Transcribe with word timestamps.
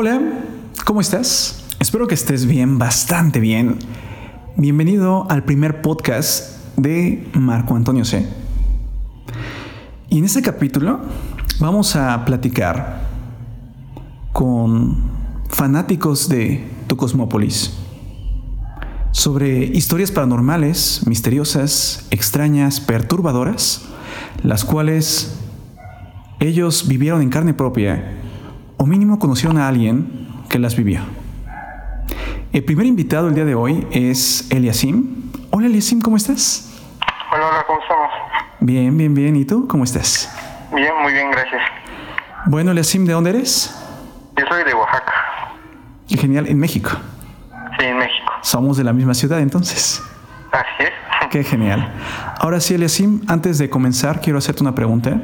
Hola, 0.00 0.20
¿cómo 0.84 1.00
estás? 1.00 1.64
Espero 1.80 2.06
que 2.06 2.14
estés 2.14 2.46
bien, 2.46 2.78
bastante 2.78 3.40
bien. 3.40 3.80
Bienvenido 4.54 5.26
al 5.28 5.42
primer 5.42 5.82
podcast 5.82 6.56
de 6.76 7.26
Marco 7.32 7.74
Antonio 7.74 8.04
C. 8.04 8.24
Y 10.08 10.18
en 10.18 10.24
este 10.24 10.40
capítulo 10.40 11.00
vamos 11.58 11.96
a 11.96 12.24
platicar 12.24 13.08
con 14.32 15.10
fanáticos 15.48 16.28
de 16.28 16.64
tu 16.86 16.96
Cosmópolis 16.96 17.74
sobre 19.10 19.64
historias 19.64 20.12
paranormales, 20.12 21.08
misteriosas, 21.08 22.06
extrañas, 22.12 22.78
perturbadoras, 22.78 23.82
las 24.44 24.64
cuales 24.64 25.40
ellos 26.38 26.86
vivieron 26.86 27.20
en 27.20 27.30
carne 27.30 27.52
propia 27.52 28.14
o 28.78 28.86
mínimo 28.86 29.18
conocieron 29.18 29.58
a 29.58 29.68
alguien 29.68 30.28
que 30.48 30.58
las 30.58 30.76
vivió. 30.76 31.00
El 32.52 32.64
primer 32.64 32.86
invitado 32.86 33.28
el 33.28 33.34
día 33.34 33.44
de 33.44 33.54
hoy 33.54 33.86
es 33.90 34.50
Eliasim. 34.50 35.30
Hola 35.50 35.66
Eliasim, 35.66 36.00
¿cómo 36.00 36.16
estás? 36.16 36.80
Hola, 37.30 37.48
hola, 37.48 37.64
¿cómo 37.66 37.80
estamos? 37.82 38.08
Bien, 38.60 38.96
bien, 38.96 39.14
bien. 39.14 39.36
¿Y 39.36 39.44
tú? 39.44 39.68
¿Cómo 39.68 39.84
estás? 39.84 40.34
Bien, 40.74 40.92
muy 41.02 41.12
bien, 41.12 41.30
gracias. 41.30 41.60
Bueno, 42.46 42.70
Eliasim, 42.70 43.04
¿de 43.04 43.12
dónde 43.12 43.30
eres? 43.30 43.76
Yo 44.38 44.44
soy 44.48 44.64
de 44.64 44.72
Oaxaca. 44.72 45.12
Qué 46.08 46.16
genial, 46.16 46.46
en 46.46 46.58
México. 46.58 46.90
Sí, 47.78 47.84
en 47.84 47.98
México. 47.98 48.32
Somos 48.42 48.76
de 48.76 48.84
la 48.84 48.92
misma 48.92 49.12
ciudad 49.12 49.40
entonces. 49.40 50.02
Así 50.52 50.84
es. 50.84 50.92
Qué 51.30 51.44
genial. 51.44 51.92
Ahora 52.40 52.60
sí, 52.60 52.74
Eliasim, 52.74 53.22
antes 53.26 53.58
de 53.58 53.68
comenzar, 53.68 54.20
quiero 54.20 54.38
hacerte 54.38 54.62
una 54.62 54.74
pregunta. 54.74 55.20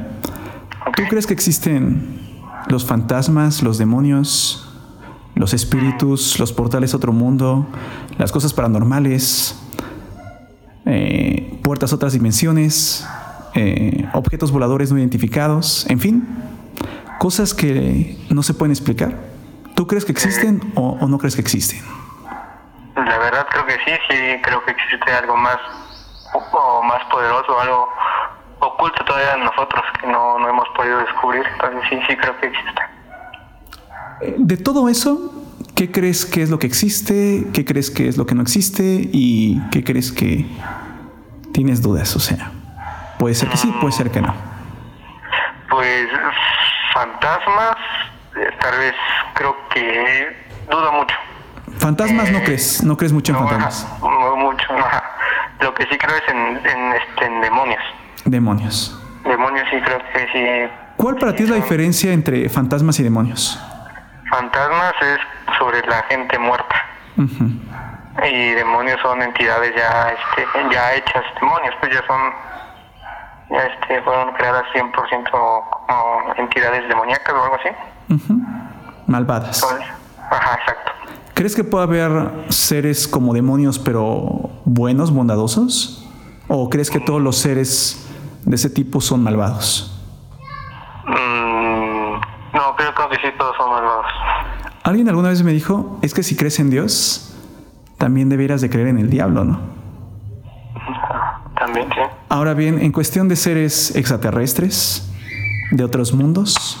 ¿Tú 0.95 1.03
crees 1.09 1.25
que 1.25 1.33
existen 1.33 2.34
los 2.67 2.85
fantasmas, 2.85 3.61
los 3.61 3.77
demonios, 3.77 4.69
los 5.35 5.53
espíritus, 5.53 6.39
los 6.39 6.53
portales 6.53 6.93
a 6.93 6.97
otro 6.97 7.11
mundo, 7.11 7.67
las 8.17 8.31
cosas 8.31 8.53
paranormales, 8.53 9.61
eh, 10.85 11.59
puertas 11.63 11.91
a 11.91 11.95
otras 11.95 12.13
dimensiones, 12.13 13.07
eh, 13.53 14.09
objetos 14.13 14.51
voladores 14.51 14.91
no 14.91 14.97
identificados, 14.97 15.85
en 15.89 15.99
fin, 15.99 16.27
cosas 17.19 17.53
que 17.53 18.17
no 18.29 18.43
se 18.43 18.53
pueden 18.53 18.71
explicar. 18.71 19.15
¿Tú 19.75 19.87
crees 19.87 20.05
que 20.05 20.11
existen 20.11 20.61
o, 20.75 20.97
o 21.01 21.07
no 21.07 21.17
crees 21.17 21.35
que 21.35 21.41
existen? 21.41 21.81
La 22.95 23.17
verdad 23.17 23.45
creo 23.49 23.65
que 23.65 23.73
sí, 23.73 23.91
sí, 24.09 24.41
creo 24.41 24.63
que 24.63 24.71
existe 24.71 25.11
algo 25.11 25.35
más 25.35 25.57
o 26.51 26.81
más 26.83 27.03
poderoso, 27.11 27.59
algo 27.59 27.89
oculto 28.59 29.03
todavía 29.05 29.33
en 29.35 29.43
nosotros 29.43 29.83
que 29.99 30.07
no, 30.07 30.39
no 30.39 30.49
hemos 30.49 30.67
podido. 30.75 30.94
Entonces 31.53 31.81
sí, 31.89 31.99
sí 32.07 32.15
creo 32.15 32.37
que 32.39 32.47
existe. 32.47 32.81
De 34.37 34.57
todo 34.57 34.87
eso, 34.89 35.33
¿qué 35.75 35.91
crees 35.91 36.25
que 36.25 36.41
es 36.41 36.49
lo 36.49 36.57
que 36.59 36.67
existe? 36.67 37.47
¿Qué 37.53 37.65
crees 37.65 37.91
que 37.91 38.07
es 38.07 38.17
lo 38.17 38.25
que 38.25 38.35
no 38.35 38.41
existe? 38.41 38.83
¿Y 39.11 39.61
qué 39.71 39.83
crees 39.83 40.11
que 40.11 40.45
tienes 41.53 41.81
dudas? 41.81 42.15
O 42.15 42.19
sea, 42.19 42.51
puede 43.19 43.35
ser 43.35 43.49
que 43.49 43.57
sí, 43.57 43.73
puede 43.81 43.91
ser 43.93 44.11
que 44.11 44.21
no. 44.21 44.33
Pues 45.69 46.07
fantasmas, 46.93 47.75
eh, 48.37 48.49
tal 48.61 48.77
vez 48.79 48.93
creo 49.33 49.55
que 49.73 50.27
dudo 50.71 50.91
mucho. 50.93 51.15
Fantasmas 51.79 52.31
no 52.31 52.41
crees, 52.43 52.83
no 52.83 52.95
crees 52.95 53.11
mucho 53.11 53.33
en 53.33 53.39
No, 53.41 53.47
fantasmas. 53.49 53.99
no 54.01 54.35
mucho. 54.37 54.65
Lo 55.59 55.73
que 55.73 55.83
sí 55.87 55.97
creo 55.97 56.15
es 56.15 56.23
en, 56.29 56.37
en, 56.65 56.93
este, 56.93 57.25
en 57.25 57.41
demonios. 57.41 57.81
Demonios. 58.23 59.01
Demonios 59.35 59.67
sí 59.69 59.77
creo 59.83 59.99
que 60.13 60.27
sí. 60.31 60.73
¿Cuál 60.95 61.15
para 61.15 61.35
ti 61.35 61.43
es 61.43 61.49
la 61.49 61.57
diferencia 61.57 62.13
entre 62.13 62.47
fantasmas 62.47 62.97
y 63.01 63.03
demonios? 63.03 63.59
Fantasmas 64.29 64.93
es 65.01 65.19
sobre 65.59 65.85
la 65.85 66.03
gente 66.03 66.39
muerta. 66.39 66.75
Y 67.17 68.51
demonios 68.51 68.97
son 69.01 69.21
entidades 69.21 69.73
ya 69.75 70.07
este 70.09 70.47
ya 70.71 70.93
hechas 70.93 71.23
demonios 71.41 71.75
pues 71.81 71.93
ya 71.93 72.07
son 72.07 72.21
ya 73.49 73.65
este 73.65 74.01
fueron 74.03 74.33
creadas 74.35 74.63
100% 74.73 75.29
como 75.31 76.33
entidades 76.37 76.87
demoníacas 76.87 77.35
o 77.35 77.43
algo 77.43 77.55
así. 77.55 77.69
Malvadas. 79.05 79.61
Entonces, 79.61 79.87
ajá 80.31 80.59
exacto 80.61 80.91
¿Crees 81.33 81.57
que 81.57 81.65
puede 81.65 81.83
haber 81.83 82.31
seres 82.47 83.05
como 83.05 83.33
demonios 83.33 83.79
pero 83.79 84.49
buenos, 84.63 85.11
bondadosos? 85.11 86.07
¿O 86.47 86.69
crees 86.69 86.89
que 86.89 87.01
todos 87.01 87.21
los 87.21 87.35
seres 87.37 88.04
de 88.45 88.55
ese 88.55 88.69
tipo 88.69 89.01
son 89.01 89.23
malvados? 89.23 89.91
Mm, 91.05 92.13
no 92.53 92.75
creo, 92.75 93.09
que 93.09 93.15
sí 93.17 93.27
todos 93.37 93.55
son 93.57 93.69
malvados 93.69 94.05
Alguien 94.83 95.09
alguna 95.09 95.29
vez 95.29 95.43
me 95.43 95.51
dijo, 95.51 95.99
es 96.01 96.13
que 96.13 96.23
si 96.23 96.35
crees 96.35 96.59
en 96.59 96.69
Dios, 96.69 97.35
también 97.97 98.29
debieras 98.29 98.61
de 98.61 98.69
creer 98.69 98.87
en 98.87 98.99
el 98.99 99.09
diablo, 99.09 99.43
¿no? 99.43 99.59
también 101.55 101.89
sí 101.93 102.01
Ahora 102.29 102.53
bien, 102.53 102.79
en 102.79 102.91
cuestión 102.91 103.27
de 103.27 103.35
seres 103.35 103.95
extraterrestres, 103.95 105.11
de 105.71 105.83
otros 105.83 106.13
mundos, 106.13 106.79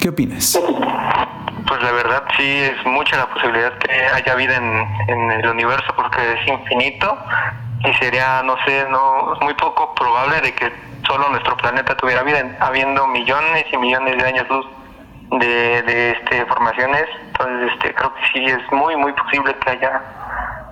¿qué 0.00 0.10
opinas? 0.10 0.58
pues 1.66 1.82
la 1.82 1.90
verdad 1.90 2.22
sí 2.36 2.44
es 2.44 2.86
mucha 2.86 3.16
la 3.16 3.26
posibilidad 3.28 3.76
que 3.78 3.92
haya 3.92 4.34
vida 4.36 4.56
en, 4.56 5.08
en 5.08 5.30
el 5.32 5.48
universo 5.48 5.86
porque 5.96 6.18
es 6.34 6.48
infinito 6.48 7.18
y 7.86 7.94
sería 7.94 8.42
no 8.42 8.56
sé 8.66 8.86
no 8.90 9.34
muy 9.40 9.54
poco 9.54 9.94
probable 9.94 10.40
de 10.40 10.54
que 10.54 10.72
solo 11.06 11.28
nuestro 11.30 11.56
planeta 11.56 11.96
tuviera 11.96 12.22
vida 12.22 12.40
en- 12.40 12.56
habiendo 12.60 13.06
millones 13.06 13.64
y 13.72 13.76
millones 13.76 14.16
de 14.16 14.24
años 14.24 14.46
luz 14.50 14.66
de, 15.40 15.82
de 15.82 16.10
este 16.12 16.44
formaciones 16.46 17.04
entonces 17.28 17.70
este 17.74 17.94
creo 17.94 18.12
que 18.14 18.20
sí 18.32 18.44
es 18.44 18.60
muy 18.72 18.96
muy 18.96 19.12
posible 19.12 19.54
que 19.62 19.70
haya 19.70 20.02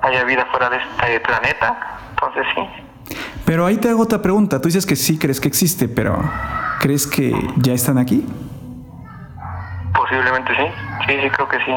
haya 0.02 0.24
vida 0.24 0.46
fuera 0.50 0.70
de 0.70 0.76
este 0.78 1.20
planeta 1.20 1.98
entonces 2.10 2.44
sí 2.54 3.14
Pero 3.44 3.66
ahí 3.66 3.76
te 3.76 3.90
hago 3.90 4.02
otra 4.02 4.20
pregunta. 4.22 4.58
Tú 4.60 4.68
dices 4.68 4.86
que 4.86 4.96
sí 4.96 5.18
crees 5.18 5.38
que 5.40 5.48
existe, 5.48 5.86
pero 5.88 6.16
¿crees 6.80 7.06
que 7.06 7.32
ya 7.56 7.72
están 7.74 7.98
aquí? 7.98 8.24
posiblemente 9.94 10.52
sí 10.56 10.66
sí 11.06 11.14
sí 11.22 11.30
creo 11.30 11.48
que 11.48 11.58
sí 11.64 11.72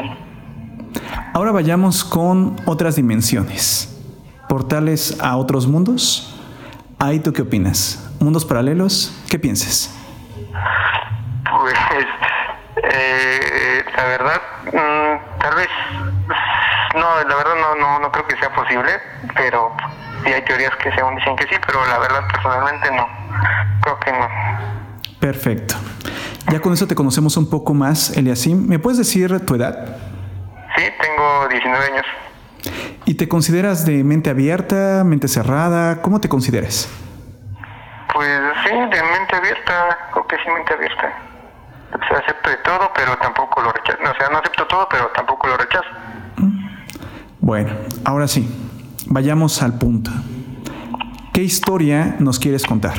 Ahora 1.34 1.52
vayamos 1.52 2.02
con 2.04 2.56
otras 2.64 2.96
dimensiones. 2.96 3.97
Portales 4.48 5.20
a 5.20 5.36
otros 5.36 5.66
mundos. 5.66 6.34
Ahí 6.98 7.20
tú 7.20 7.32
qué 7.32 7.42
opinas? 7.42 8.10
¿Mundos 8.18 8.44
paralelos? 8.44 9.14
¿Qué 9.30 9.38
piensas? 9.38 9.94
Pues, 11.60 11.74
eh, 12.82 13.84
la 13.96 14.04
verdad, 14.04 14.40
mm, 14.66 15.38
tal 15.40 15.54
vez, 15.54 15.68
no, 16.94 17.28
la 17.28 17.36
verdad 17.36 17.54
no, 17.60 17.74
no, 17.76 18.00
no 18.00 18.10
creo 18.10 18.26
que 18.26 18.36
sea 18.36 18.52
posible, 18.54 18.90
pero 19.36 19.72
sí 20.24 20.32
hay 20.32 20.42
teorías 20.44 20.74
que 20.82 20.90
según 20.92 21.16
dicen 21.16 21.36
que 21.36 21.44
sí, 21.44 21.54
pero 21.66 21.84
la 21.86 21.98
verdad 21.98 22.20
personalmente 22.32 22.90
no, 22.90 23.06
creo 23.82 24.00
que 24.00 24.12
no. 24.12 24.28
Perfecto. 25.20 25.74
Ya 26.50 26.60
con 26.60 26.72
eso 26.72 26.86
te 26.86 26.94
conocemos 26.94 27.36
un 27.36 27.50
poco 27.50 27.74
más, 27.74 28.16
Eliasim. 28.16 28.66
¿Me 28.66 28.78
puedes 28.78 28.98
decir 28.98 29.44
tu 29.44 29.54
edad? 29.54 29.96
Sí, 30.76 30.84
tengo 31.00 31.48
19 31.48 31.84
años, 31.84 32.06
¿Y 33.04 33.14
te 33.14 33.28
consideras 33.28 33.86
de 33.86 34.04
mente 34.04 34.30
abierta, 34.30 35.02
mente 35.04 35.28
cerrada? 35.28 36.02
¿Cómo 36.02 36.20
te 36.20 36.28
consideras? 36.28 36.88
pues 38.18 38.40
sí, 38.64 38.70
de 38.70 39.02
mente 39.02 39.36
abierta, 39.36 39.96
creo 40.10 40.26
que 40.26 40.36
sí, 40.38 40.50
mente 40.50 40.74
abierta. 40.74 41.12
O 41.94 42.08
sea, 42.08 42.18
acepto 42.18 42.50
de 42.50 42.56
todo, 42.56 42.90
pero 42.92 43.16
tampoco 43.18 43.62
lo 43.62 43.70
rechazo, 43.70 43.98
o 44.02 44.14
sea, 44.18 44.28
no 44.30 44.38
acepto 44.38 44.66
todo, 44.66 44.88
pero 44.90 45.06
tampoco 45.14 45.46
lo 45.46 45.56
rechazo. 45.56 45.86
Bueno, 47.38 47.70
ahora 48.04 48.26
sí, 48.26 48.48
vayamos 49.06 49.62
al 49.62 49.78
punto. 49.78 50.10
¿Qué 51.32 51.42
historia 51.42 52.16
nos 52.18 52.40
quieres 52.40 52.66
contar? 52.66 52.94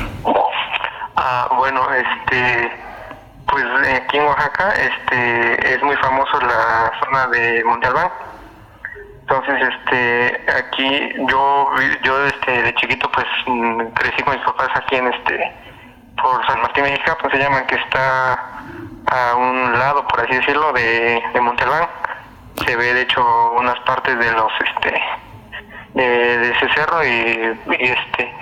Ah, 1.16 1.48
bueno, 1.54 1.82
este, 1.92 2.72
pues 3.46 3.64
aquí 4.02 4.16
en 4.16 4.24
Oaxaca, 4.24 4.72
este, 4.72 5.74
es 5.74 5.82
muy 5.82 5.96
famoso 5.96 6.40
la 6.40 6.90
zona 7.04 7.26
de 7.26 7.62
Monte 7.64 7.88
Albán. 7.88 8.08
Entonces, 9.30 9.62
este, 9.62 10.44
aquí 10.58 11.12
yo, 11.28 11.70
yo, 12.02 12.26
este, 12.26 12.62
de 12.62 12.74
chiquito, 12.74 13.08
pues, 13.12 13.26
mm, 13.46 13.80
crecí 13.94 14.24
con 14.24 14.34
mis 14.34 14.44
papás 14.44 14.70
aquí 14.74 14.96
en 14.96 15.06
este, 15.06 15.52
por 16.20 16.44
San 16.48 16.60
Martín 16.60 16.82
México, 16.82 17.16
pues 17.20 17.32
se 17.34 17.38
llaman, 17.38 17.64
que 17.68 17.76
está 17.76 18.32
a 19.06 19.36
un 19.36 19.78
lado, 19.78 20.04
por 20.08 20.20
así 20.20 20.34
decirlo, 20.34 20.72
de, 20.72 21.22
de. 21.32 21.86
Se 22.66 22.74
ve, 22.74 22.92
de 22.92 23.02
hecho, 23.02 23.52
unas 23.52 23.78
partes 23.80 24.18
de 24.18 24.32
los, 24.32 24.52
este, 24.66 25.00
de, 25.94 26.50
ese 26.50 26.68
cerro 26.74 27.04
y, 27.04 27.58
este 27.78 28.34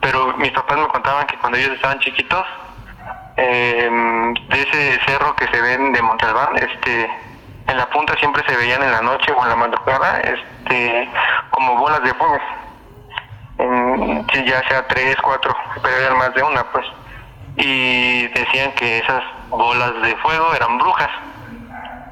pero 0.00 0.36
mis 0.36 0.52
papás 0.52 0.78
me 0.78 0.86
contaban 0.86 1.26
que 1.26 1.36
cuando 1.38 1.58
ellos 1.58 1.72
estaban 1.72 1.98
chiquitos 1.98 2.46
eh, 3.36 3.90
de 4.48 4.62
ese 4.62 5.00
cerro 5.06 5.34
que 5.34 5.48
se 5.48 5.60
ven 5.60 5.92
de 5.92 6.00
Montalbán 6.02 6.56
este 6.56 7.10
en 7.68 7.76
la 7.76 7.86
punta 7.90 8.14
siempre 8.18 8.42
se 8.46 8.56
veían 8.56 8.82
en 8.82 8.92
la 8.92 9.02
noche 9.02 9.32
o 9.32 9.42
en 9.42 9.48
la 9.48 9.56
madrugada 9.56 10.20
este 10.20 11.08
como 11.50 11.76
bolas 11.76 12.02
de 12.02 12.14
fuego. 12.14 12.38
En, 13.58 14.26
ya 14.26 14.68
sea 14.68 14.86
tres 14.86 15.16
cuatro 15.22 15.56
pero 15.82 15.96
eran 15.96 16.18
más 16.18 16.34
de 16.34 16.42
una 16.42 16.64
pues. 16.64 16.86
Y 17.56 18.28
decían 18.28 18.72
que 18.72 18.98
esas 18.98 19.22
bolas 19.48 19.92
de 20.02 20.14
fuego 20.16 20.54
eran 20.54 20.78
brujas. 20.78 21.10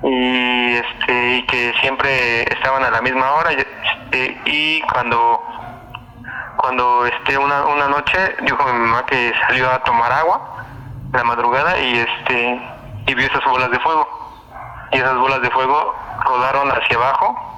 Y 0.03 0.75
este 0.77 1.37
y 1.37 1.43
que 1.47 1.73
siempre 1.81 2.43
estaban 2.43 2.83
a 2.85 2.91
la 2.91 3.01
misma 3.01 3.33
hora 3.33 3.51
este, 3.53 4.39
y 4.45 4.81
cuando 4.83 5.43
cuando 6.57 7.07
este 7.07 7.39
una, 7.39 7.65
una 7.67 7.89
noche 7.89 8.37
dijo 8.43 8.65
mi 8.65 8.79
mamá 8.81 9.07
que 9.07 9.33
salió 9.47 9.71
a 9.71 9.83
tomar 9.85 10.13
agua 10.13 10.67
en 11.07 11.13
la 11.13 11.25
madrugada 11.25 11.79
y 11.79 11.99
este 11.99 12.61
y 13.07 13.15
vio 13.15 13.27
esas 13.27 13.45
bolas 13.45 13.71
de 13.71 13.79
fuego 13.81 14.24
y 14.93 14.99
esas 14.99 15.17
bolas 15.17 15.41
de 15.43 15.51
fuego 15.51 15.95
rodaron 16.25 16.71
hacia 16.71 16.97
abajo 16.97 17.51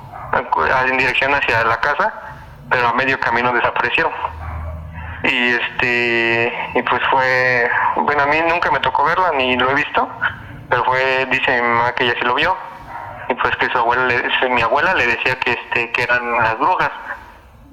en 0.86 0.98
dirección 0.98 1.34
hacia 1.34 1.64
la 1.64 1.80
casa 1.80 2.12
pero 2.70 2.88
a 2.88 2.92
medio 2.94 3.18
camino 3.20 3.52
desaparecieron. 3.52 4.12
Y 5.22 5.54
este 5.54 6.52
y 6.74 6.82
pues 6.82 7.02
fue 7.10 7.70
bueno 7.96 8.22
a 8.22 8.26
mí 8.26 8.38
nunca 8.48 8.70
me 8.70 8.80
tocó 8.80 9.04
verla 9.04 9.32
ni 9.32 9.56
lo 9.56 9.70
he 9.70 9.74
visto 9.74 10.08
pero 10.68 10.84
fue 10.84 11.26
dice 11.26 11.62
mi 11.62 11.68
mamá 11.68 11.92
que 11.94 12.04
ella 12.04 12.14
sí 12.18 12.24
lo 12.24 12.34
vio 12.34 12.56
y 13.28 13.34
pues 13.34 13.56
que 13.56 13.68
su 13.70 13.78
abuela 13.78 14.14
mi 14.50 14.62
abuela 14.62 14.94
le 14.94 15.06
decía 15.06 15.38
que 15.40 15.52
este 15.52 15.90
que 15.92 16.02
eran 16.02 16.32
las 16.42 16.58
brujas. 16.58 16.90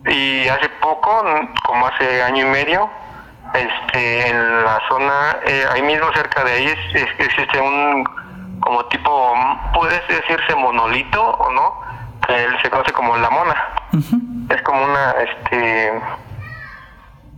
Y 0.06 0.48
hace 0.50 0.68
poco 0.82 1.24
como 1.64 1.88
hace 1.88 2.24
año 2.24 2.46
y 2.46 2.50
medio 2.50 2.90
este 3.54 4.30
en 4.30 4.64
la 4.66 4.82
zona 4.90 5.38
eh, 5.46 5.66
ahí 5.72 5.82
mismo 5.84 6.12
cerca 6.14 6.44
de 6.44 6.52
ahí 6.52 6.66
es, 6.66 7.06
existe 7.20 7.60
un 7.60 8.04
como 8.64 8.86
tipo 8.86 9.34
puede 9.74 10.02
decirse 10.08 10.56
monolito 10.56 11.22
o 11.22 11.52
no 11.52 11.82
que 12.26 12.44
él 12.44 12.56
se 12.62 12.70
conoce 12.70 12.92
como 12.94 13.18
la 13.18 13.30
mona. 13.30 13.56
Es 14.50 14.62
como 14.62 14.84
una 14.84 15.12
este 15.12 16.02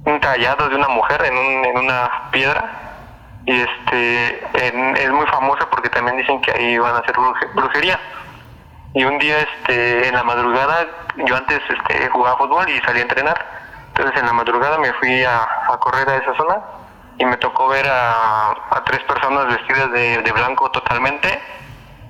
un 0.06 0.20
tallado 0.20 0.70
de 0.70 0.76
una 0.76 0.88
mujer 0.88 1.24
en, 1.26 1.36
un, 1.36 1.66
en 1.66 1.78
una 1.78 2.30
piedra. 2.32 2.64
Y 3.48 3.60
este 3.60 4.44
es 4.54 5.12
muy 5.12 5.26
famosa 5.28 5.68
porque 5.70 5.90
también 5.90 6.18
dicen 6.18 6.42
que 6.42 6.52
ahí 6.52 6.78
van 6.78 6.96
a 6.96 7.00
hacer 7.00 7.16
brujería. 7.54 8.00
Y 8.94 9.04
un 9.04 9.18
día 9.20 9.40
este 9.40 10.08
en 10.08 10.16
la 10.16 10.24
madrugada 10.24 10.88
yo 11.26 11.36
antes 11.36 11.62
este 11.70 12.08
jugaba 12.10 12.38
fútbol 12.38 12.70
y 12.70 12.80
salí 12.82 13.00
a 13.00 13.04
entrenar. 13.04 13.46
Entonces 13.88 14.20
en 14.20 14.26
la 14.28 14.34
madrugada 14.34 14.78
me 14.78 14.94
fui 14.94 15.24
a, 15.24 15.48
correr 15.80 16.08
a 16.10 16.16
esa 16.18 16.36
zona 16.36 16.62
y 17.18 17.26
me 17.26 17.38
tocó 17.38 17.68
ver 17.68 17.88
a, 17.88 18.52
a 18.52 18.84
tres 18.86 19.02
personas 19.04 19.48
vestidas 19.48 19.92
de, 19.92 20.22
de, 20.22 20.32
blanco 20.32 20.70
totalmente 20.72 21.40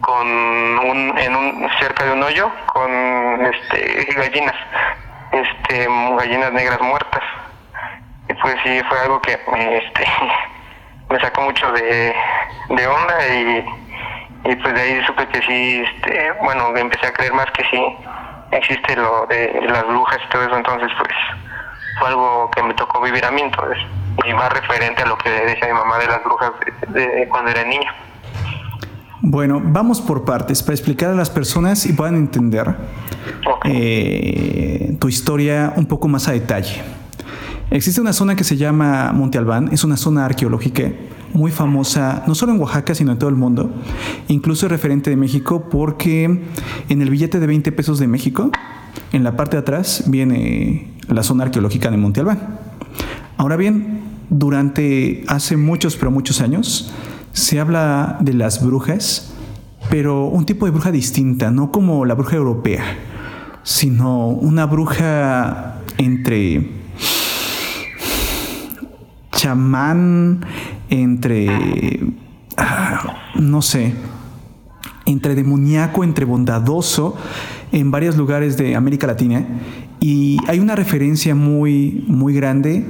con 0.01 0.27
un 0.27 1.17
en 1.17 1.35
un 1.35 1.69
cerca 1.79 2.05
de 2.05 2.13
un 2.13 2.23
hoyo 2.23 2.51
con 2.67 2.91
este 3.45 4.07
gallinas 4.15 4.55
este 5.31 5.87
gallinas 6.17 6.51
negras 6.53 6.81
muertas. 6.81 7.23
Y 8.29 8.33
pues 8.33 8.55
sí 8.63 8.81
fue 8.89 8.99
algo 8.99 9.21
que 9.21 9.39
me, 9.51 9.77
este, 9.77 10.05
me 11.09 11.19
sacó 11.19 11.41
mucho 11.41 11.71
de, 11.73 12.15
de 12.69 12.87
onda 12.87 13.27
y, 13.27 13.65
y, 14.45 14.55
pues 14.55 14.73
de 14.73 14.81
ahí 14.81 15.05
supe 15.05 15.27
que 15.27 15.41
sí, 15.43 15.83
este, 15.85 16.31
bueno, 16.43 16.75
empecé 16.75 17.07
a 17.07 17.13
creer 17.13 17.33
más 17.33 17.51
que 17.51 17.63
sí 17.65 17.97
existe 18.51 18.95
lo 18.95 19.25
de 19.27 19.61
las 19.67 19.85
brujas 19.85 20.19
y 20.23 20.29
todo 20.29 20.43
eso, 20.43 20.55
entonces 20.55 20.89
pues 20.97 21.11
fue 21.99 22.07
algo 22.09 22.49
que 22.51 22.63
me 22.63 22.73
tocó 22.73 23.01
vivir 23.01 23.23
a 23.25 23.31
mí 23.31 23.41
entonces 23.41 23.77
y 24.23 24.33
más 24.33 24.51
referente 24.51 25.01
a 25.01 25.07
lo 25.07 25.17
que 25.17 25.29
decía 25.29 25.67
mi 25.67 25.73
mamá 25.73 25.97
de 25.97 26.07
las 26.07 26.23
brujas 26.23 26.51
de, 26.93 27.27
cuando 27.29 27.51
era 27.51 27.63
niña. 27.63 27.93
Bueno, 29.21 29.61
vamos 29.63 30.01
por 30.01 30.23
partes 30.23 30.61
para 30.61 30.73
explicar 30.75 31.09
a 31.09 31.15
las 31.15 31.29
personas 31.29 31.85
y 31.85 31.93
puedan 31.93 32.15
entender 32.15 32.75
eh, 33.63 34.95
tu 34.99 35.07
historia 35.07 35.73
un 35.75 35.85
poco 35.87 36.07
más 36.07 36.27
a 36.27 36.31
detalle. 36.31 36.83
Existe 37.71 37.99
una 37.99 38.13
zona 38.13 38.35
que 38.35 38.43
se 38.43 38.57
llama 38.57 39.11
Monte 39.13 39.37
Albán, 39.37 39.69
es 39.71 39.83
una 39.83 39.97
zona 39.97 40.25
arqueológica 40.25 40.91
muy 41.33 41.51
famosa, 41.51 42.23
no 42.27 42.35
solo 42.35 42.53
en 42.53 42.61
Oaxaca, 42.61 42.95
sino 42.95 43.11
en 43.11 43.19
todo 43.19 43.29
el 43.29 43.35
mundo. 43.35 43.69
Incluso 44.27 44.67
es 44.67 44.71
referente 44.71 45.09
de 45.09 45.15
México 45.15 45.67
porque 45.69 46.23
en 46.87 47.01
el 47.01 47.09
billete 47.09 47.39
de 47.39 47.47
20 47.47 47.71
pesos 47.71 47.99
de 47.99 48.07
México, 48.07 48.51
en 49.11 49.23
la 49.23 49.35
parte 49.35 49.57
de 49.57 49.61
atrás, 49.61 50.03
viene 50.07 50.87
la 51.09 51.23
zona 51.23 51.43
arqueológica 51.43 51.91
de 51.91 51.97
Monte 51.97 52.21
Albán. 52.21 52.59
Ahora 53.37 53.57
bien, 53.57 54.04
durante 54.29 55.23
hace 55.27 55.57
muchos, 55.57 55.95
pero 55.95 56.11
muchos 56.11 56.41
años, 56.41 56.91
se 57.33 57.59
habla 57.59 58.17
de 58.21 58.33
las 58.33 58.65
brujas, 58.65 59.33
pero 59.89 60.25
un 60.25 60.45
tipo 60.45 60.65
de 60.65 60.71
bruja 60.71 60.91
distinta, 60.91 61.51
no 61.51 61.71
como 61.71 62.05
la 62.05 62.13
bruja 62.15 62.37
europea, 62.37 62.83
sino 63.63 64.27
una 64.27 64.65
bruja 64.65 65.81
entre 65.97 66.69
chamán, 69.31 70.45
entre, 70.89 72.01
ah, 72.57 73.17
no 73.35 73.61
sé, 73.61 73.93
entre 75.05 75.35
demoníaco, 75.35 76.03
entre 76.03 76.25
bondadoso, 76.25 77.15
en 77.71 77.91
varios 77.91 78.15
lugares 78.15 78.57
de 78.57 78.75
América 78.75 79.07
Latina. 79.07 79.45
Y 79.99 80.37
hay 80.47 80.59
una 80.59 80.75
referencia 80.75 81.35
muy, 81.35 82.05
muy 82.07 82.33
grande 82.33 82.85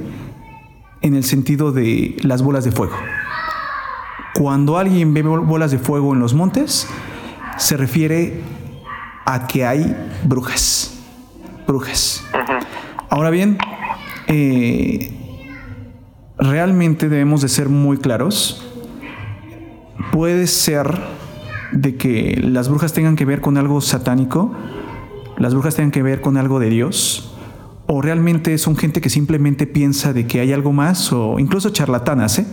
en 1.06 1.14
el 1.14 1.24
sentido 1.24 1.72
de 1.72 2.16
las 2.22 2.42
bolas 2.42 2.64
de 2.64 2.72
fuego. 2.72 2.96
Cuando 4.34 4.76
alguien 4.78 5.14
ve 5.14 5.22
bolas 5.22 5.70
de 5.70 5.78
fuego 5.78 6.12
en 6.12 6.20
los 6.20 6.34
montes, 6.34 6.88
se 7.56 7.76
refiere 7.76 8.42
a 9.24 9.46
que 9.46 9.64
hay 9.64 9.96
brujas. 10.24 11.00
Brujas. 11.66 12.22
Ahora 13.08 13.30
bien, 13.30 13.56
eh, 14.26 15.12
realmente 16.38 17.08
debemos 17.08 17.40
de 17.40 17.48
ser 17.48 17.68
muy 17.68 17.96
claros. 17.96 18.62
Puede 20.12 20.46
ser 20.46 20.98
de 21.72 21.96
que 21.96 22.38
las 22.42 22.68
brujas 22.68 22.92
tengan 22.92 23.16
que 23.16 23.24
ver 23.24 23.40
con 23.40 23.56
algo 23.56 23.80
satánico, 23.80 24.52
las 25.38 25.54
brujas 25.54 25.76
tengan 25.76 25.90
que 25.90 26.02
ver 26.02 26.20
con 26.20 26.36
algo 26.36 26.60
de 26.60 26.70
Dios, 26.70 27.35
o 27.86 28.02
realmente 28.02 28.58
son 28.58 28.76
gente 28.76 29.00
que 29.00 29.10
simplemente 29.10 29.66
piensa 29.66 30.12
de 30.12 30.26
que 30.26 30.40
hay 30.40 30.52
algo 30.52 30.72
más, 30.72 31.12
o 31.12 31.38
incluso 31.38 31.70
charlatanas, 31.70 32.40
¿eh? 32.40 32.46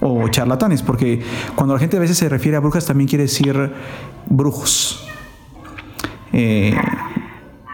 O 0.00 0.28
charlatanes, 0.28 0.82
porque 0.82 1.20
cuando 1.56 1.74
la 1.74 1.80
gente 1.80 1.96
a 1.96 2.00
veces 2.00 2.16
se 2.16 2.28
refiere 2.28 2.56
a 2.56 2.60
brujas 2.60 2.86
también 2.86 3.08
quiere 3.08 3.24
decir 3.24 3.72
brujos. 4.26 5.06
Eh, 6.32 6.74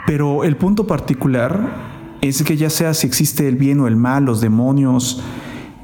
pero 0.07 0.45
el 0.45 0.57
punto 0.57 0.87
particular 0.87 2.17
es 2.23 2.43
que 2.43 2.57
ya 2.57 2.71
sea 2.71 2.95
si 2.95 3.07
existe 3.07 3.47
el 3.47 3.57
bien 3.57 3.81
o 3.81 3.89
el 3.89 3.97
mal, 3.97 4.25
los 4.25 4.41
demonios, 4.41 5.23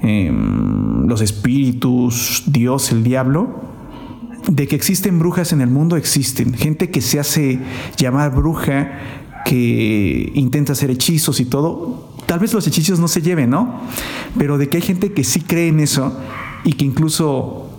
Em, 0.02 1.06
los 1.06 1.20
espíritus, 1.20 2.44
Dios, 2.46 2.90
el 2.90 3.04
diablo, 3.04 3.60
de 4.48 4.66
que 4.66 4.74
existen 4.74 5.18
brujas 5.18 5.52
en 5.52 5.60
el 5.60 5.68
mundo, 5.68 5.96
existen. 5.96 6.54
Gente 6.54 6.90
que 6.90 7.02
se 7.02 7.20
hace 7.20 7.60
llamar 7.98 8.34
bruja, 8.34 8.92
que 9.44 10.32
intenta 10.34 10.72
hacer 10.72 10.90
hechizos 10.90 11.40
y 11.40 11.44
todo. 11.44 12.14
Tal 12.26 12.38
vez 12.38 12.52
los 12.54 12.66
hechizos 12.66 12.98
no 12.98 13.08
se 13.08 13.22
lleven, 13.22 13.50
¿no? 13.50 13.80
Pero 14.38 14.58
de 14.58 14.68
que 14.68 14.78
hay 14.78 14.82
gente 14.82 15.12
que 15.12 15.24
sí 15.24 15.40
cree 15.40 15.68
en 15.68 15.80
eso 15.80 16.16
y 16.64 16.74
que 16.74 16.84
incluso 16.84 17.70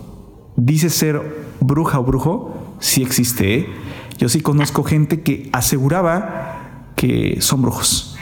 dice 0.55 0.89
ser 0.89 1.45
bruja 1.59 1.99
o 1.99 2.03
brujo, 2.03 2.75
sí 2.79 3.01
existe. 3.01 3.55
¿eh? 3.55 3.69
Yo 4.17 4.29
sí 4.29 4.41
conozco 4.41 4.83
gente 4.83 5.21
que 5.21 5.49
aseguraba 5.53 6.91
que 6.95 7.37
son 7.39 7.61
brujos. 7.61 8.15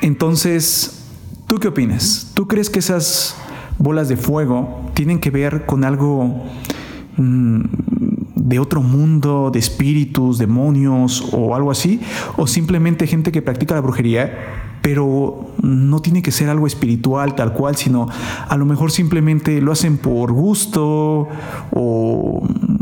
Entonces, 0.00 0.98
¿Tú 1.48 1.56
qué 1.58 1.68
opinas? 1.68 2.30
¿Tú 2.34 2.46
crees 2.46 2.68
que 2.68 2.78
esas 2.78 3.34
bolas 3.78 4.10
de 4.10 4.18
fuego 4.18 4.90
tienen 4.92 5.18
que 5.18 5.30
ver 5.30 5.64
con 5.64 5.82
algo 5.82 6.44
mm, 7.16 7.62
de 8.48 8.58
otro 8.58 8.80
mundo, 8.80 9.50
de 9.52 9.58
espíritus, 9.58 10.38
demonios 10.38 11.28
o 11.32 11.54
algo 11.54 11.70
así? 11.70 12.00
¿O 12.36 12.46
simplemente 12.46 13.06
gente 13.06 13.30
que 13.32 13.42
practica 13.42 13.74
la 13.74 13.80
brujería, 13.80 14.78
pero 14.82 15.48
no 15.62 16.00
tiene 16.00 16.22
que 16.22 16.30
ser 16.30 16.48
algo 16.48 16.66
espiritual 16.66 17.34
tal 17.34 17.52
cual, 17.52 17.76
sino 17.76 18.08
a 18.48 18.56
lo 18.56 18.64
mejor 18.64 18.90
simplemente 18.90 19.60
lo 19.60 19.72
hacen 19.72 19.98
por 19.98 20.32
gusto 20.32 21.28
o... 21.72 22.42
Mm, 22.42 22.78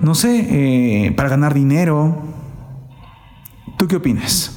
no 0.00 0.14
sé, 0.14 1.06
eh, 1.06 1.12
para 1.12 1.28
ganar 1.28 1.54
dinero. 1.54 2.16
¿Tú 3.76 3.88
qué 3.88 3.96
opinas? 3.96 4.56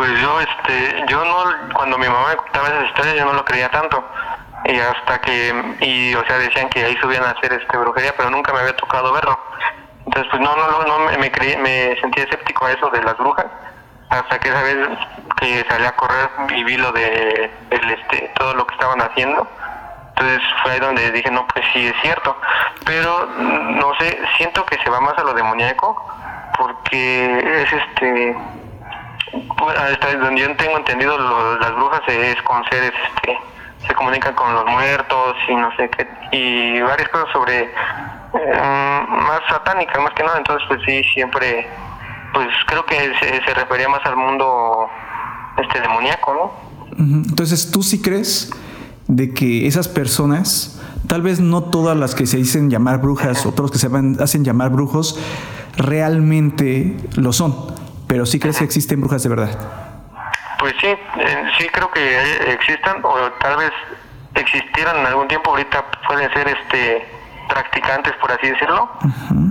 Pues 0.00 0.18
yo, 0.18 0.40
este, 0.40 1.04
yo 1.10 1.22
no, 1.22 1.74
cuando 1.74 1.98
mi 1.98 2.06
mamá 2.06 2.30
me 2.30 2.36
contaba 2.36 2.68
esas 2.68 2.86
historias, 2.86 3.16
yo 3.18 3.26
no 3.26 3.34
lo 3.34 3.44
creía 3.44 3.70
tanto. 3.70 4.02
Y 4.64 4.78
hasta 4.78 5.20
que, 5.20 5.76
y 5.80 6.14
o 6.14 6.24
sea, 6.26 6.38
decían 6.38 6.68
que 6.68 6.84
ahí 6.84 6.96
subían 6.96 7.24
a 7.24 7.30
hacer 7.30 7.52
este 7.52 7.76
brujería, 7.76 8.14
pero 8.16 8.30
nunca 8.30 8.52
me 8.52 8.60
había 8.60 8.76
tocado 8.76 9.12
verlo. 9.12 9.38
Entonces, 10.06 10.30
pues 10.30 10.42
no, 10.42 10.54
no, 10.56 10.84
no, 10.84 10.98
me, 11.06 11.18
me, 11.18 11.30
creí, 11.30 11.56
me 11.56 11.96
sentí 12.00 12.20
escéptico 12.20 12.66
a 12.66 12.72
eso 12.72 12.90
de 12.90 13.02
las 13.02 13.16
brujas. 13.16 13.46
Hasta 14.10 14.38
que 14.38 14.48
esa 14.48 14.62
vez 14.62 14.76
que 15.40 15.64
salí 15.68 15.84
a 15.84 15.96
correr 15.96 16.28
y 16.54 16.64
vi 16.64 16.76
lo 16.76 16.90
de 16.92 17.50
el, 17.70 17.90
este, 17.90 18.30
todo 18.36 18.54
lo 18.54 18.66
que 18.66 18.74
estaban 18.74 19.00
haciendo. 19.00 19.46
Entonces 20.08 20.42
fue 20.62 20.72
ahí 20.72 20.80
donde 20.80 21.10
dije, 21.12 21.30
no, 21.30 21.46
pues 21.46 21.64
sí 21.72 21.86
es 21.86 21.94
cierto. 22.02 22.36
Pero, 22.84 23.26
no 23.26 23.94
sé, 23.98 24.20
siento 24.36 24.66
que 24.66 24.78
se 24.78 24.90
va 24.90 25.00
más 25.00 25.16
a 25.16 25.24
lo 25.24 25.32
demoníaco, 25.32 25.96
porque 26.58 27.62
es 27.62 27.72
este 27.72 28.36
donde 30.20 30.40
yo 30.40 30.56
tengo 30.56 30.76
entendido, 30.76 31.16
las 31.58 31.74
brujas 31.74 32.00
es 32.08 32.40
con 32.42 32.64
seres 32.70 32.92
este, 33.14 33.38
se 33.86 33.94
comunican 33.94 34.34
con 34.34 34.54
los 34.54 34.66
muertos 34.66 35.36
y 35.48 35.54
no 35.54 35.74
sé 35.76 35.88
qué, 35.90 36.08
y 36.32 36.80
varias 36.80 37.08
cosas 37.08 37.28
sobre 37.32 37.62
eh, 37.62 39.06
más 39.08 39.40
satánicas 39.48 40.02
más 40.02 40.12
que 40.14 40.22
nada, 40.22 40.38
entonces 40.38 40.66
pues 40.68 40.80
sí, 40.86 41.02
siempre, 41.14 41.66
pues 42.32 42.48
creo 42.66 42.84
que 42.86 42.96
se, 43.20 43.44
se 43.44 43.54
refería 43.54 43.88
más 43.88 44.04
al 44.04 44.16
mundo 44.16 44.88
este 45.62 45.80
demoníaco, 45.80 46.34
¿no? 46.34 46.70
Entonces, 46.98 47.70
¿tú 47.70 47.82
sí 47.82 48.02
crees 48.02 48.52
de 49.08 49.32
que 49.32 49.66
esas 49.66 49.88
personas, 49.88 50.80
tal 51.06 51.22
vez 51.22 51.40
no 51.40 51.64
todas 51.64 51.96
las 51.96 52.14
que 52.14 52.26
se 52.26 52.36
dicen 52.36 52.70
llamar 52.70 53.00
brujas 53.00 53.46
o 53.46 53.52
todos 53.52 53.70
los 53.70 53.72
que 53.72 53.78
se 53.78 54.22
hacen 54.22 54.44
llamar 54.44 54.70
brujos, 54.70 55.18
realmente 55.76 56.96
lo 57.16 57.32
son, 57.32 57.56
pero 58.06 58.26
sí 58.26 58.38
crees 58.38 58.58
que 58.58 58.64
existen 58.64 59.00
brujas 59.00 59.22
de 59.22 59.28
verdad? 59.28 59.79
Pues 60.60 60.74
sí, 60.78 60.88
eh, 60.88 61.50
sí 61.58 61.68
creo 61.70 61.90
que 61.90 62.52
existan 62.52 63.00
o 63.02 63.16
tal 63.40 63.56
vez 63.56 63.72
existieran 64.34 64.98
en 64.98 65.06
algún 65.06 65.26
tiempo, 65.26 65.50
ahorita 65.50 65.82
pueden 66.06 66.30
ser 66.34 66.48
este 66.48 67.08
practicantes 67.48 68.12
por 68.20 68.30
así 68.30 68.48
decirlo, 68.50 68.90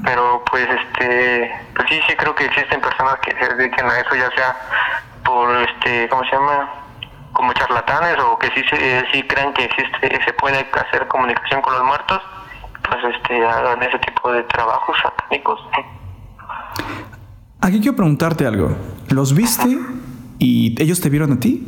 pero 0.06 0.44
pues 0.50 0.68
este 0.70 1.52
pues 1.76 1.90
sí 1.90 2.00
sí 2.08 2.16
creo 2.16 2.36
que 2.36 2.46
existen 2.46 2.80
personas 2.80 3.16
que 3.22 3.32
se 3.32 3.56
dediquen 3.56 3.90
a 3.90 4.00
eso 4.00 4.16
ya 4.16 4.30
sea 4.36 4.56
por 5.26 5.50
este 5.58 6.08
¿cómo 6.10 6.24
se 6.26 6.32
llama? 6.32 6.70
como 7.34 7.54
charlatanes 7.54 8.18
o 8.20 8.38
que 8.38 8.48
sí, 8.52 8.64
sí 9.12 9.24
crean 9.24 9.54
que 9.54 9.66
existe 9.66 10.20
se 10.24 10.34
puede 10.34 10.60
hacer 10.60 11.08
comunicación 11.08 11.62
con 11.62 11.74
los 11.74 11.84
muertos, 11.84 12.22
pues 12.88 13.16
este 13.16 13.46
hagan 13.46 13.82
ese 13.82 13.98
tipo 14.00 14.32
de 14.32 14.44
trabajos 14.44 14.96
satánicos. 15.02 15.60
Aquí 17.62 17.80
quiero 17.80 17.96
preguntarte 17.96 18.46
algo. 18.46 18.76
¿Los 19.10 19.34
viste 19.34 19.78
y 20.40 20.82
ellos 20.82 21.00
te 21.02 21.10
vieron 21.10 21.34
a 21.34 21.40
ti? 21.40 21.68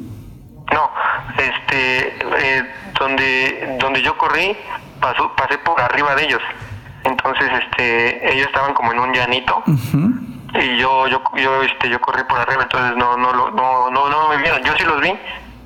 No, 0.74 0.90
este, 1.38 2.08
eh, 2.40 2.64
donde 3.00 3.78
donde 3.80 4.02
yo 4.02 4.18
corrí 4.18 4.56
pasó, 5.00 5.32
pasé 5.36 5.58
por 5.60 5.80
arriba 5.80 6.16
de 6.16 6.24
ellos. 6.24 6.42
Entonces, 7.04 7.50
este, 7.64 8.34
ellos 8.34 8.48
estaban 8.48 8.74
como 8.74 8.94
en 8.94 9.00
un 9.00 9.12
llanito. 9.12 9.64
Y 10.54 10.78
yo, 10.78 11.08
yo, 11.08 11.22
yo, 11.36 11.64
este, 11.64 11.90
yo 11.90 12.00
corrí 12.02 12.24
por 12.26 12.40
arriba, 12.40 12.64
entonces 12.64 12.96
no, 12.98 13.18
no, 13.18 13.34
no, 13.34 13.52
no, 13.52 13.90
no, 13.90 14.10
no 14.10 14.30
me 14.30 14.38
vieron. 14.38 14.62
Yo 14.64 14.74
sí 14.78 14.84
los 14.84 15.02
vi, 15.02 15.14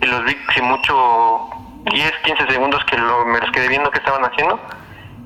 y 0.01 0.05
los 0.05 0.23
vi 0.23 0.35
sin 0.53 0.65
mucho 0.65 1.49
10, 1.91 2.11
15 2.23 2.51
segundos 2.51 2.83
que 2.85 2.97
lo, 2.97 3.25
me 3.25 3.39
los 3.39 3.51
quedé 3.51 3.67
viendo 3.67 3.91
que 3.91 3.99
estaban 3.99 4.23
haciendo 4.23 4.59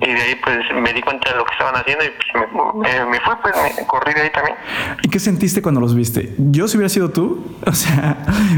y 0.02 0.14
de 0.14 0.22
ahí 0.22 0.36
pues 0.36 0.60
me 0.82 0.94
di 0.94 1.02
cuenta 1.02 1.32
de 1.32 1.38
lo 1.38 1.46
que 1.46 1.52
estaban 1.52 1.76
haciendo 1.76 2.06
y 2.06 2.10
pues 2.10 2.54
me, 2.74 3.06
me, 3.06 3.20
fui, 3.20 3.34
pues 3.42 3.56
me 3.78 3.86
corrí 3.86 4.14
de 4.14 4.22
ahí 4.22 4.30
también. 4.32 4.56
¿Y 5.02 5.10
qué 5.10 5.20
sentiste 5.20 5.62
cuando 5.62 5.82
los 5.82 5.94
viste? 5.94 6.36
Yo 6.38 6.68
si 6.68 6.78
hubiera 6.78 6.90
sido 6.90 7.10
tú, 7.10 7.46
o 7.66 7.74
sea, 7.74 8.18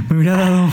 me 0.09 0.17
hubiera 0.17 0.37
dado 0.37 0.69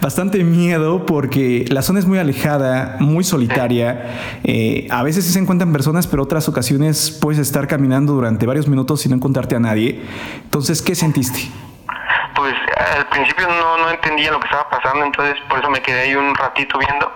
bastante 0.00 0.44
miedo 0.44 1.04
porque 1.04 1.64
la 1.68 1.82
zona 1.82 1.98
es 1.98 2.06
muy 2.06 2.18
alejada, 2.18 2.96
muy 3.00 3.24
solitaria. 3.24 4.38
Eh, 4.44 4.86
a 4.90 5.02
veces 5.02 5.24
sí 5.24 5.32
se 5.32 5.40
encuentran 5.40 5.72
personas, 5.72 6.06
pero 6.06 6.22
otras 6.22 6.48
ocasiones 6.48 7.10
puedes 7.10 7.40
estar 7.40 7.66
caminando 7.66 8.12
durante 8.12 8.46
varios 8.46 8.68
minutos 8.68 9.00
sin 9.00 9.12
encontrarte 9.12 9.56
a 9.56 9.60
nadie. 9.60 10.00
Entonces, 10.44 10.80
¿qué 10.80 10.94
sentiste? 10.94 11.50
pues 12.34 12.54
al 12.96 13.06
principio 13.06 13.46
no, 13.46 13.78
no 13.78 13.90
entendía 13.90 14.32
lo 14.32 14.40
que 14.40 14.46
estaba 14.46 14.68
pasando, 14.68 15.04
entonces 15.04 15.36
por 15.48 15.58
eso 15.58 15.70
me 15.70 15.80
quedé 15.80 16.02
ahí 16.02 16.14
un 16.14 16.34
ratito 16.34 16.78
viendo. 16.78 17.12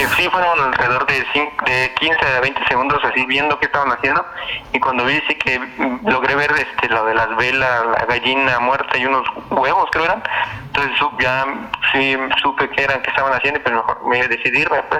Y 0.00 0.02
sí, 0.16 0.28
fueron 0.30 0.58
alrededor 0.58 1.06
de, 1.06 1.14
de 1.14 1.94
15 2.00 2.16
a 2.36 2.40
20 2.40 2.60
segundos 2.68 2.98
así 3.04 3.26
viendo 3.26 3.58
qué 3.58 3.66
estaban 3.66 3.92
haciendo. 3.92 4.24
Y 4.72 4.80
cuando 4.80 5.04
vi, 5.04 5.20
sí 5.28 5.34
que 5.34 5.60
logré 6.08 6.34
ver 6.36 6.50
este 6.52 6.88
lo 6.88 7.04
de 7.04 7.14
las 7.14 7.36
velas, 7.36 7.84
la 7.86 8.06
gallina 8.06 8.60
muerta 8.60 8.96
y 8.96 9.04
unos 9.04 9.26
huevos, 9.50 9.88
creo 9.92 10.04
eran. 10.04 10.22
Entonces 10.66 10.92
ya 11.20 11.44
sí 11.92 12.16
supe 12.42 12.70
qué 12.70 12.84
eran, 12.84 13.02
qué 13.02 13.10
estaban 13.10 13.34
haciendo, 13.34 13.60
pero 13.62 13.76
mejor 13.76 14.08
me 14.08 14.28
decidí 14.28 14.64
pues. 14.66 14.82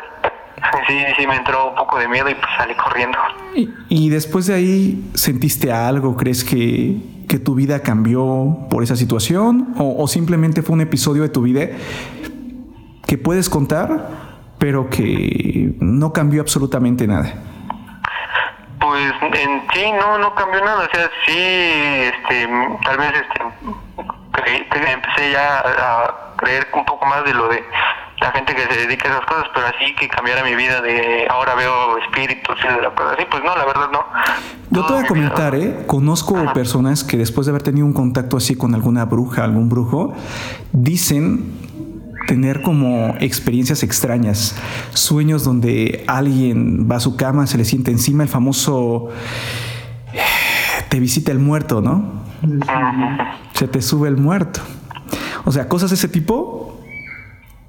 Sí, 0.87 1.03
sí, 1.17 1.27
me 1.27 1.37
entró 1.37 1.71
un 1.71 1.75
poco 1.75 1.99
de 1.99 2.07
miedo 2.07 2.29
y 2.29 2.35
pues 2.35 2.47
salí 2.59 2.75
corriendo. 2.75 3.19
¿Y, 3.55 3.71
y 3.89 4.11
después 4.11 4.47
de 4.47 4.55
ahí 4.55 5.11
sentiste 5.15 5.73
algo? 5.73 6.15
¿Crees 6.19 6.45
que 6.45 6.99
que 7.31 7.39
tu 7.39 7.55
vida 7.55 7.81
cambió 7.81 8.67
por 8.69 8.83
esa 8.83 8.97
situación 8.97 9.75
o, 9.79 10.09
simplemente 10.09 10.63
fue 10.63 10.75
un 10.75 10.81
episodio 10.81 11.23
de 11.23 11.29
tu 11.29 11.43
vida 11.43 11.69
que 13.07 13.19
puedes 13.19 13.49
contar, 13.49 14.30
pero 14.61 14.89
que 14.91 15.73
no 15.81 16.13
cambió 16.13 16.43
absolutamente 16.43 17.07
nada? 17.09 17.33
Pues 18.79 19.13
en 19.23 19.63
sí 19.73 19.93
no 19.99 20.19
no 20.19 20.35
cambió 20.35 20.61
nada, 20.65 20.87
o 20.87 20.95
sea, 20.95 21.11
sí, 21.27 21.33
este, 21.35 22.49
tal 22.85 22.99
vez 22.99 23.13
este, 23.15 24.93
empecé 24.93 25.33
ya 25.33 25.59
a 25.59 26.35
creer 26.37 26.69
un 26.75 26.85
poco 26.85 27.05
más 27.07 27.25
de 27.25 27.35
lo 27.35 27.49
de 27.49 27.65
la 28.21 28.33
gente 28.33 28.55
que 28.55 28.63
se 28.63 28.87
dedica 28.87 29.09
a 29.09 29.13
esas 29.13 29.27
cosas, 29.27 29.45
pero 29.55 29.67
así 29.67 29.95
que 29.95 30.07
cambiara 30.09 30.45
mi 30.45 30.55
vida 30.55 30.83
de 30.83 31.27
ahora 31.31 31.55
veo 31.55 31.97
espíritus 31.99 32.57
y 32.63 32.75
de 32.75 32.83
la 32.83 32.91
cosa 32.91 33.15
así, 33.15 33.25
pues 33.31 33.43
no, 33.43 33.57
la 33.57 33.65
verdad 33.65 33.89
no. 33.91 34.05
Yo 34.69 34.85
te 34.85 34.93
voy 34.93 35.05
a 35.05 35.07
comentar, 35.07 35.55
¿eh? 35.55 35.85
Conozco 35.87 36.37
personas 36.53 37.03
que 37.03 37.17
después 37.17 37.47
de 37.47 37.53
haber 37.53 37.63
tenido 37.63 37.87
un 37.87 37.95
contacto 37.95 38.37
así 38.37 38.57
con 38.57 38.75
alguna 38.75 39.07
bruja, 39.07 39.43
algún 39.45 39.71
brujo, 39.71 40.15
dicen 40.73 41.60
tener 42.27 42.63
como 42.63 43.15
experiencias 43.21 43.83
extrañas, 43.83 44.55
sueños 44.95 45.45
donde 45.45 46.05
alguien 46.07 46.89
va 46.91 46.97
a 46.97 47.01
su 47.01 47.17
cama, 47.17 47.47
se 47.47 47.59
le 47.59 47.65
siente 47.65 47.91
encima 47.91 48.23
el 48.23 48.29
famoso 48.29 49.11
te 50.91 50.99
visita 50.99 51.33
el 51.33 51.39
muerto, 51.39 51.81
¿no? 51.81 52.05
Se 53.55 53.69
te 53.69 53.81
sube 53.81 54.09
el 54.09 54.17
muerto. 54.17 54.61
O 55.45 55.53
sea, 55.53 55.69
cosas 55.69 55.91
de 55.91 55.97
ese 55.97 56.09
tipo 56.09 56.81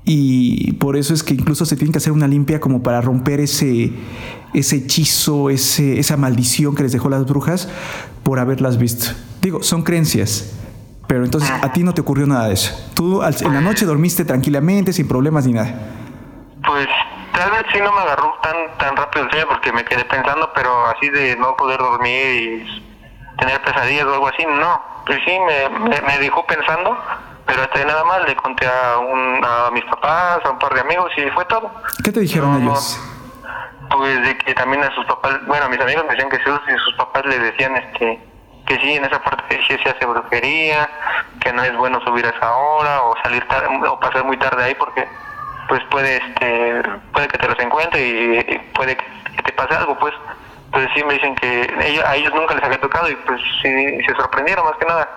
y 0.03 0.73
por 0.73 0.97
eso 0.97 1.13
es 1.13 1.21
que 1.21 1.35
incluso 1.35 1.65
se 1.65 1.75
tiene 1.75 1.91
que 1.91 1.99
hacer 1.99 2.11
una 2.11 2.27
limpia 2.27 2.59
como 2.59 2.81
para 2.81 2.99
romper 2.99 3.39
ese, 3.39 3.93
ese 4.53 4.77
hechizo, 4.77 5.49
ese, 5.51 5.99
esa 5.99 6.17
maldición 6.17 6.75
que 6.75 6.83
les 6.83 6.91
dejó 6.91 7.09
las 7.09 7.25
brujas 7.25 7.69
por 8.23 8.39
haberlas 8.39 8.77
visto. 8.77 9.05
Digo, 9.41 9.61
son 9.61 9.83
creencias. 9.83 10.53
Pero 11.11 11.25
entonces 11.25 11.51
a 11.51 11.73
ti 11.73 11.83
no 11.83 11.93
te 11.93 11.99
ocurrió 11.99 12.25
nada 12.25 12.47
de 12.47 12.53
eso. 12.53 12.71
Tú 12.95 13.21
en 13.21 13.53
la 13.53 13.59
noche 13.59 13.85
dormiste 13.85 14.23
tranquilamente, 14.23 14.93
sin 14.93 15.09
problemas 15.09 15.45
ni 15.45 15.51
nada. 15.51 15.73
Pues 16.65 16.87
tal 17.33 17.51
vez 17.51 17.65
sí 17.73 17.79
no 17.83 17.91
me 17.91 17.99
agarró 17.99 18.33
tan, 18.41 18.55
tan 18.77 18.95
rápido 18.95 19.25
el 19.25 19.31
sueño 19.31 19.45
porque 19.49 19.73
me 19.73 19.83
quedé 19.83 20.05
pensando, 20.05 20.49
pero 20.55 20.85
así 20.85 21.09
de 21.09 21.35
no 21.35 21.53
poder 21.57 21.79
dormir 21.79 22.63
y 22.63 22.95
tener 23.37 23.61
pesadillas 23.61 24.05
o 24.05 24.13
algo 24.13 24.27
así, 24.29 24.45
no. 24.45 24.81
Pues 25.05 25.19
sí, 25.25 25.37
me, 25.37 25.79
me, 25.79 25.99
me 25.99 26.17
dejó 26.19 26.45
pensando 26.47 26.97
pero 27.45 27.63
hasta 27.63 27.83
nada 27.83 28.05
más 28.05 28.25
le 28.25 28.33
conté 28.37 28.65
a, 28.65 28.97
un, 28.99 29.43
a 29.43 29.69
mis 29.71 29.83
papás, 29.83 30.39
a 30.45 30.49
un 30.49 30.59
par 30.59 30.73
de 30.73 30.79
amigos 30.79 31.11
y 31.17 31.29
fue 31.31 31.43
todo. 31.43 31.69
¿Qué 32.05 32.13
te 32.13 32.21
dijeron 32.21 32.61
ellos? 32.61 32.97
Pues 33.89 34.23
de 34.23 34.37
que 34.37 34.53
también 34.53 34.81
a 34.81 34.95
sus 34.95 35.05
papás, 35.07 35.45
bueno, 35.45 35.65
a 35.65 35.67
mis 35.67 35.81
amigos 35.81 36.05
me 36.05 36.11
decían 36.11 36.29
que 36.29 36.37
sus, 36.37 36.57
y 36.73 36.79
sus 36.85 36.93
papás 36.95 37.25
le 37.25 37.37
decían 37.37 37.75
este 37.75 38.30
que 38.65 38.79
sí, 38.79 38.93
en 38.93 39.05
esa 39.05 39.21
parte 39.21 39.59
sí 39.67 39.75
se 39.83 39.89
hace 39.89 40.05
brujería, 40.05 40.89
que 41.39 41.51
no 41.53 41.63
es 41.63 41.75
bueno 41.75 41.99
subir 42.05 42.25
a 42.25 42.29
esa 42.29 42.55
hora 42.55 43.01
o 43.03 43.15
salir 43.23 43.45
tarde, 43.47 43.67
o 43.87 43.99
pasar 43.99 44.23
muy 44.23 44.37
tarde 44.37 44.63
ahí 44.63 44.75
porque 44.75 45.07
pues 45.67 45.81
puede 45.89 46.17
este 46.17 46.83
puede 47.13 47.27
que 47.27 47.37
te 47.37 47.47
los 47.47 47.59
encuentre 47.59 48.01
y, 48.01 48.59
puede 48.73 48.95
que 48.97 49.43
te 49.43 49.51
pase 49.53 49.75
algo, 49.75 49.97
pues. 49.99 50.13
Entonces 50.65 50.91
sí 50.95 51.03
me 51.03 51.15
dicen 51.15 51.35
que 51.35 51.61
ellos, 51.85 52.03
a 52.05 52.15
ellos 52.15 52.33
nunca 52.33 52.55
les 52.55 52.63
había 52.63 52.79
tocado 52.79 53.09
y 53.09 53.15
pues 53.15 53.41
sí 53.61 53.69
se 54.05 54.15
sorprendieron 54.15 54.65
más 54.65 54.77
que 54.77 54.85
nada 54.85 55.09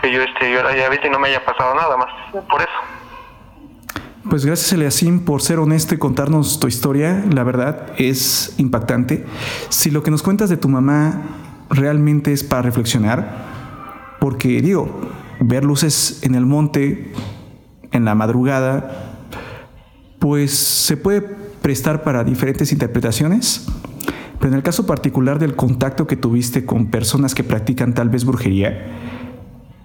que 0.00 0.12
yo 0.12 0.22
este 0.22 0.52
yo 0.52 0.62
ya 0.74 0.88
viste 0.88 1.08
y 1.08 1.10
no 1.10 1.18
me 1.18 1.28
haya 1.28 1.44
pasado 1.44 1.74
nada 1.74 1.96
más 1.96 2.08
por 2.48 2.60
eso. 2.60 2.70
Pues 4.28 4.44
gracias 4.44 4.72
Eliasim 4.72 5.24
por 5.24 5.42
ser 5.42 5.58
honesto 5.58 5.94
y 5.94 5.98
contarnos 5.98 6.60
tu 6.60 6.68
historia, 6.68 7.24
la 7.32 7.42
verdad 7.42 7.88
es 7.98 8.54
impactante. 8.58 9.26
Si 9.68 9.90
lo 9.90 10.04
que 10.04 10.12
nos 10.12 10.22
cuentas 10.22 10.48
de 10.48 10.56
tu 10.56 10.68
mamá 10.68 11.22
realmente 11.72 12.32
es 12.32 12.44
para 12.44 12.62
reflexionar, 12.62 14.16
porque 14.20 14.60
digo, 14.60 15.00
ver 15.40 15.64
luces 15.64 16.20
en 16.22 16.34
el 16.34 16.46
monte, 16.46 17.12
en 17.90 18.04
la 18.04 18.14
madrugada, 18.14 19.18
pues 20.18 20.52
se 20.52 20.96
puede 20.96 21.22
prestar 21.22 22.04
para 22.04 22.22
diferentes 22.22 22.72
interpretaciones, 22.72 23.66
pero 24.38 24.52
en 24.52 24.54
el 24.54 24.62
caso 24.62 24.86
particular 24.86 25.38
del 25.38 25.56
contacto 25.56 26.06
que 26.06 26.16
tuviste 26.16 26.64
con 26.64 26.86
personas 26.86 27.34
que 27.34 27.42
practican 27.42 27.94
tal 27.94 28.08
vez 28.08 28.24
brujería, 28.24 28.98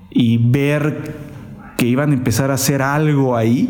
y 0.09 0.37
ver 0.37 1.15
que 1.77 1.85
iban 1.85 2.11
a 2.11 2.13
empezar 2.13 2.51
a 2.51 2.55
hacer 2.55 2.81
algo 2.81 3.35
ahí, 3.35 3.69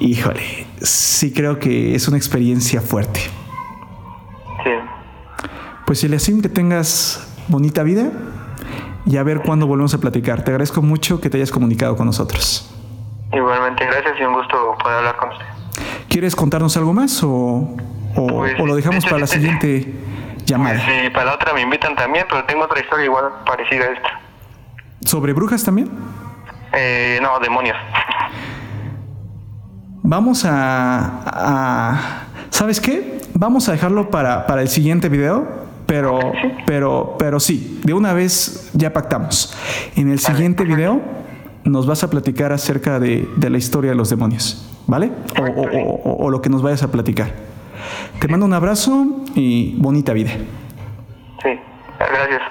híjole, 0.00 0.66
sí 0.80 1.32
creo 1.32 1.58
que 1.58 1.94
es 1.94 2.08
una 2.08 2.16
experiencia 2.16 2.80
fuerte. 2.80 3.20
Pues 5.88 6.04
Eliasim, 6.04 6.42
que 6.42 6.50
tengas 6.50 7.26
bonita 7.48 7.82
vida 7.82 8.10
y 9.06 9.16
a 9.16 9.22
ver 9.22 9.40
cuándo 9.40 9.66
volvemos 9.66 9.94
a 9.94 9.98
platicar. 9.98 10.44
Te 10.44 10.50
agradezco 10.50 10.82
mucho 10.82 11.18
que 11.18 11.30
te 11.30 11.38
hayas 11.38 11.50
comunicado 11.50 11.96
con 11.96 12.04
nosotros. 12.04 12.68
Igualmente, 13.32 13.86
gracias 13.86 14.20
y 14.20 14.22
un 14.22 14.34
gusto 14.34 14.76
poder 14.82 14.98
hablar 14.98 15.16
con 15.16 15.30
usted. 15.30 15.46
¿Quieres 16.10 16.36
contarnos 16.36 16.76
algo 16.76 16.92
más 16.92 17.22
o, 17.22 17.74
o, 18.14 18.26
pues, 18.26 18.58
lo 18.58 18.76
dejamos 18.76 19.06
para 19.06 19.20
la 19.20 19.26
siguiente 19.26 19.94
llamada? 20.44 20.78
Sí, 20.78 21.08
para 21.08 21.24
la 21.24 21.34
otra 21.36 21.54
me 21.54 21.62
invitan 21.62 21.96
también, 21.96 22.26
pero 22.28 22.44
tengo 22.44 22.64
otra 22.64 22.80
historia 22.80 23.06
igual 23.06 23.24
parecida 23.46 23.86
a 23.86 23.92
esta. 23.92 24.20
¿Sobre 25.06 25.32
brujas 25.32 25.64
también? 25.64 25.88
Eh, 26.74 27.18
no, 27.22 27.40
demonios. 27.40 27.78
vamos 30.02 30.44
a, 30.44 31.22
a, 31.24 32.24
¿sabes 32.50 32.78
qué? 32.78 33.22
Vamos 33.32 33.70
a 33.70 33.72
dejarlo 33.72 34.10
para, 34.10 34.46
para 34.46 34.60
el 34.60 34.68
siguiente 34.68 35.08
video. 35.08 35.66
Pero, 35.88 36.20
pero, 36.66 37.16
pero 37.18 37.40
sí, 37.40 37.80
de 37.82 37.94
una 37.94 38.12
vez 38.12 38.70
ya 38.74 38.92
pactamos. 38.92 39.56
En 39.96 40.10
el 40.12 40.18
siguiente 40.20 40.62
video 40.64 41.00
nos 41.64 41.86
vas 41.86 42.04
a 42.04 42.10
platicar 42.10 42.52
acerca 42.52 43.00
de, 43.00 43.26
de 43.36 43.50
la 43.50 43.56
historia 43.58 43.90
de 43.92 43.96
los 43.96 44.10
demonios, 44.10 44.70
¿vale? 44.86 45.10
O, 45.40 45.42
o- 45.42 45.94
o- 46.04 46.24
o 46.26 46.30
lo 46.30 46.42
que 46.42 46.50
nos 46.50 46.60
vayas 46.62 46.82
a 46.82 46.92
platicar. 46.92 47.32
Te 48.20 48.28
mando 48.28 48.44
un 48.44 48.52
abrazo 48.52 49.24
y 49.34 49.76
bonita 49.78 50.12
vida. 50.12 50.30
Sí, 51.42 51.50
gracias. 51.98 52.42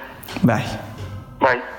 Bye. 0.42 0.64
Bye. 1.40 1.77